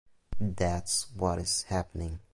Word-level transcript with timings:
That’s 0.39 1.11
what 1.13 1.37
is 1.37 1.61
happening. 1.69 2.21